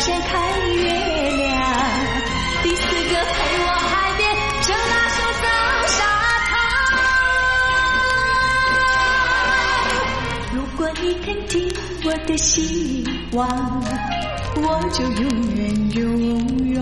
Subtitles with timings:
[0.00, 0.32] 上看
[0.74, 0.82] 月
[1.30, 1.54] 亮，
[2.62, 4.22] 第四个陪我海边
[4.62, 5.46] 乘大手走
[5.86, 5.98] 沙
[6.48, 6.52] 滩。
[10.52, 11.54] 如果你肯听
[12.04, 13.48] 我的希望，
[14.56, 15.22] 我就永
[15.54, 15.60] 远
[15.92, 16.02] 永
[16.64, 16.74] 远。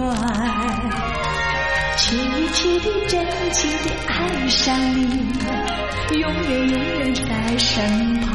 [1.99, 2.17] 痴
[2.53, 3.13] 痴的、真
[3.53, 5.01] 情的爱上你，
[6.19, 8.31] 永远永远在身旁。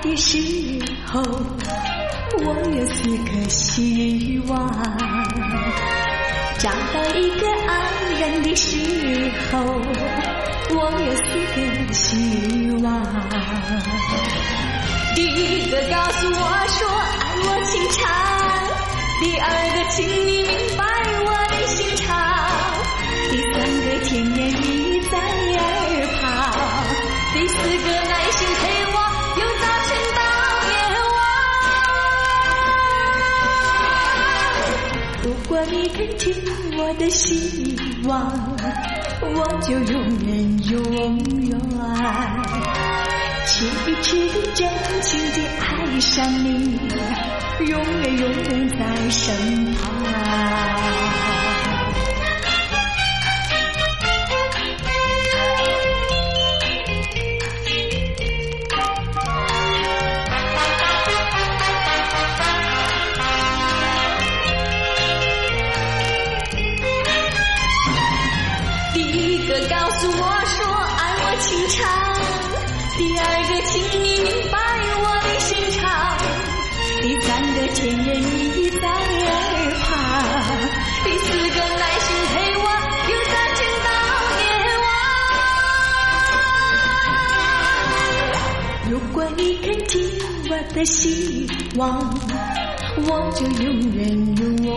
[0.00, 0.38] 的时
[1.06, 1.20] 候，
[2.40, 4.56] 我有四个希望；
[6.58, 7.72] 找到一个爱
[8.20, 8.76] 人的时
[9.50, 9.58] 候，
[10.70, 11.58] 我有四个
[11.92, 12.86] 希望。
[15.14, 16.78] 第一个告诉我说
[17.18, 18.00] 爱我情长，
[19.20, 19.44] 第二
[19.74, 20.84] 个请你明白
[21.24, 21.28] 我
[35.98, 38.56] 果你肯听我的希望。
[39.20, 40.30] 我就永远
[40.70, 40.78] 永
[41.42, 41.50] 远
[43.46, 43.66] 痴
[44.02, 44.60] 痴的、真
[45.02, 46.78] 情的爱上你，
[47.66, 47.70] 永
[48.02, 50.57] 远永远在身旁。
[90.78, 91.44] 的希
[91.74, 91.98] 望，
[92.98, 93.66] 我就永
[93.96, 94.70] 远永远。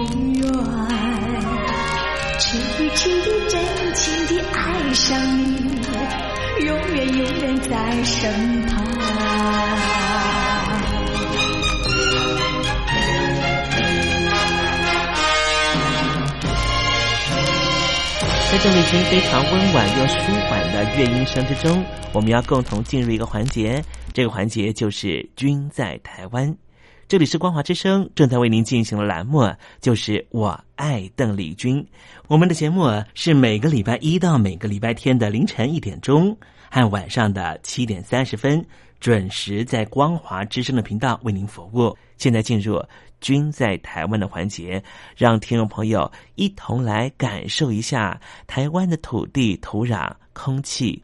[2.39, 2.57] 痴
[2.95, 3.53] 痴的、真
[3.93, 5.79] 情的爱上你，
[6.65, 8.83] 永远永远在身旁。
[18.51, 20.15] 在邓丽君非常温婉又舒
[20.49, 26.55] 缓的乐音声之中，我们要共同进入一个环节，这个环节就是“君在台湾”。
[27.07, 31.85] 这里是光华之声正在为您进行的栏目，就是我爱邓丽君。
[32.27, 36.37] 我们的节目是每个礼拜一到每个礼拜天的凌晨一点钟
[36.69, 38.65] 和晚上的七点三十分，
[39.01, 41.93] 准时在光华之声的频道为您服务。
[42.17, 42.81] 现在进入
[43.19, 44.81] “君在台湾”的环节，
[45.17, 51.03] 让听众朋友一同来感受一下台湾的土地、土壤、空气。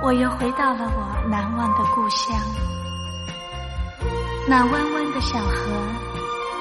[0.00, 2.36] 我又回到了我难忘的故乡，
[4.48, 5.72] 那弯弯的小河，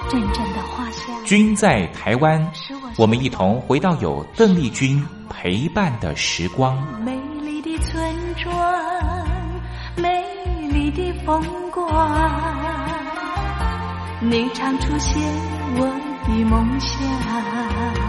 [0.10, 1.15] 阵阵的花香。
[1.24, 2.51] 君在台湾，
[2.98, 6.75] 我们一同回到有邓丽君陪伴的时光。
[7.03, 8.53] 美丽的村庄。
[9.96, 10.24] 美
[10.72, 11.41] 丽的风
[11.72, 11.86] 光，
[14.20, 15.22] 你常出现
[15.75, 15.86] 我
[16.27, 18.06] 的梦乡。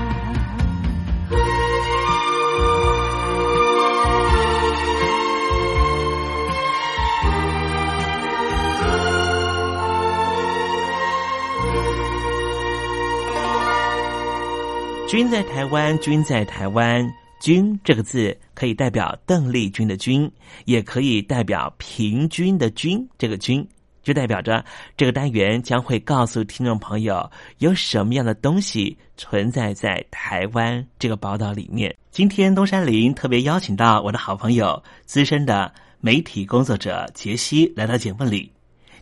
[15.09, 17.11] 君在台湾，君在台湾。
[17.41, 20.31] 君这个字可以代表邓丽君的君，
[20.67, 23.09] 也可以代表平均的均。
[23.17, 23.67] 这个均
[24.03, 24.63] 就代表着
[24.99, 31.97] 这个单元将会告诉听众朋友有什么样的东西存在在台湾这个宝岛里面。
[32.11, 38.53] 今天东山林特别邀请到我的好朋友、资深的媒体工作者杰西来到节目里。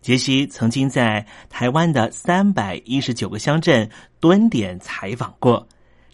[0.02, 5.66] 杰西曾经在台湾的三百一十九个乡镇蹲点采访过。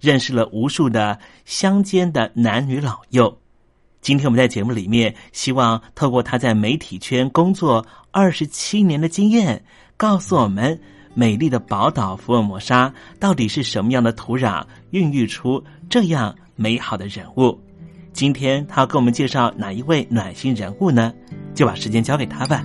[0.03, 3.39] 认识了无数的乡间的男女老幼。
[4.01, 9.65] 今天我们在节目里面，希望透过他在媒体圈工作二十七年的经验，
[9.97, 10.81] 告诉我们
[11.15, 17.57] 美丽的宝岛福尔摩沙到底是什么样的土壤，孕育出这样美好的人物。
[18.13, 21.15] 今天他要给我们介绍哪一位暖心人物呢？
[21.55, 22.65] 就把时间交给他吧。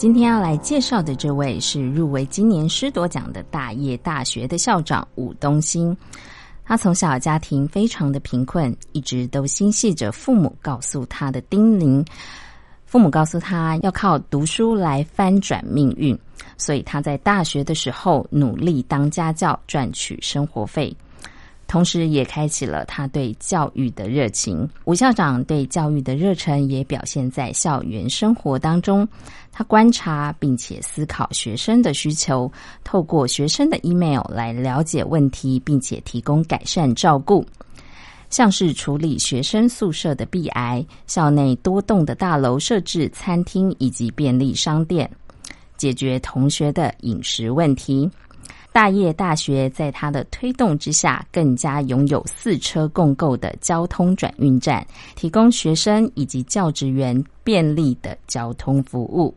[0.00, 5.94] 今天要来介绍的这位是入围今年师铎奖的大业大学的校长武东兴。
[6.64, 12.02] 他从小家庭非常的贫困，一直都心系着父母告诉他的叮咛。
[12.86, 16.18] 父母告诉他要靠读书来翻转命运，
[16.56, 20.96] 所以他在大学的时候努力当家教赚取生活费。
[21.70, 24.68] 同时，也开启了他对教育的热情。
[24.86, 29.06] 吴校长对教育的热忱也表现在校园生活当中。
[29.52, 32.50] 他观察并且思考学生的需求，
[32.82, 37.46] 透过学生的 email 来了解问题，并且提供改善照顾。
[38.30, 45.08] 像是处理学生宿舍的壁癌，校内多栋的大楼设置餐厅以及便利商店，
[45.76, 48.10] 解决同学的饮食问题。
[48.72, 54.86] 大业大学在他的推动之下，更加拥有四车共构的交通转运站，
[55.16, 59.34] 提供学生以及教职员便利的交通服务。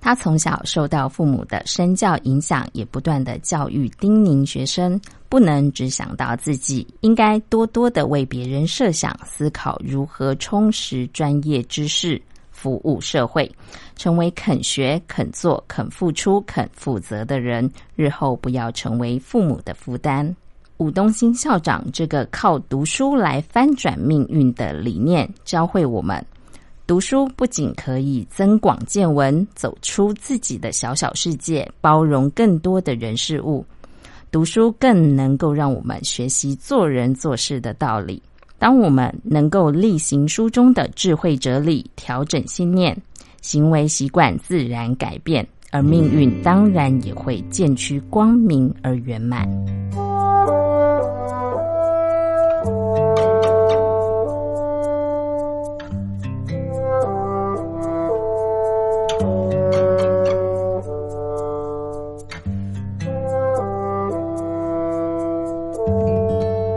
[0.00, 12.20] 他从小受到父母的身教影响，也不断的教育叮咛学生，不能只想到自己，应该多多的为别人设想，思考如何充实专业知识。
[12.62, 13.50] 服务社会，
[13.96, 20.36] 成为肯学、肯做、肯付出、肯负责的人，日后不要成为父母的负担。
[20.76, 26.24] 武东兴校长这个靠读书来翻转命运的理念，教会我们：
[26.86, 33.64] 读书不仅可以增广见闻，走出自己的小小世界，包容更多的人事物；
[34.30, 38.22] 读书更能够让我们学习做人做事的道理。
[38.62, 42.96] 当我们能够例行书中的智慧哲理，调整信念，
[43.40, 49.48] 行为习惯自然改变，而命运当然也会渐趋光明而圆满。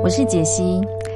[0.04, 0.82] 我是杰西。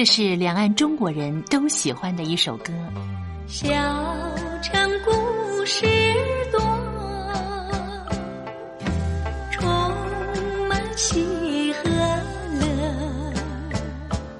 [0.00, 2.72] 这是两岸中国人都喜欢的一首歌。
[3.46, 4.09] 小